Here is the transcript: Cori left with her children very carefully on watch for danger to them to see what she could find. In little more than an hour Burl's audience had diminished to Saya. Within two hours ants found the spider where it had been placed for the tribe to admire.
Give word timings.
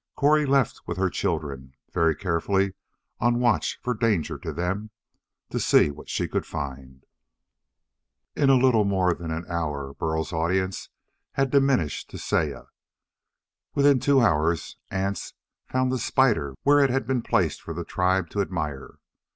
Cori 0.15 0.47
left 0.47 0.81
with 0.87 0.97
her 0.97 1.11
children 1.11 1.75
very 1.93 2.15
carefully 2.15 2.73
on 3.19 3.39
watch 3.39 3.77
for 3.83 3.93
danger 3.93 4.39
to 4.39 4.51
them 4.51 4.89
to 5.51 5.59
see 5.59 5.91
what 5.91 6.09
she 6.09 6.27
could 6.27 6.43
find. 6.43 7.05
In 8.35 8.49
little 8.59 8.83
more 8.83 9.13
than 9.13 9.29
an 9.29 9.45
hour 9.47 9.93
Burl's 9.93 10.33
audience 10.33 10.89
had 11.33 11.51
diminished 11.51 12.09
to 12.09 12.17
Saya. 12.17 12.63
Within 13.75 13.99
two 13.99 14.21
hours 14.21 14.75
ants 14.89 15.35
found 15.67 15.91
the 15.91 15.99
spider 15.99 16.55
where 16.63 16.79
it 16.79 16.89
had 16.89 17.05
been 17.05 17.21
placed 17.21 17.61
for 17.61 17.75
the 17.75 17.85
tribe 17.85 18.27
to 18.31 18.41
admire. 18.41 18.95